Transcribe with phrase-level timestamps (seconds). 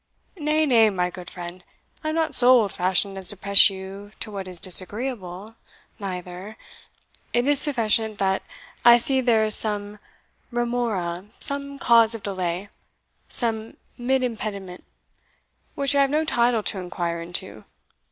[0.35, 1.63] "Nay, nay, my good friend,
[2.03, 5.53] I am not so old fashioned as to press you to what is disagreeable,
[5.99, 6.57] neither
[7.33, 8.41] it is sufficient that
[8.83, 9.99] I see there is some
[10.51, 12.69] remora, some cause of delay,
[13.29, 14.83] some mid impediment,
[15.75, 17.65] which I have no title to inquire into.